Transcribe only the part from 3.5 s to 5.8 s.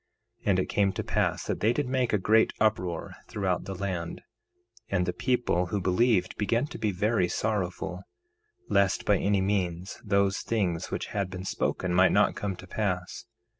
the land; and the people who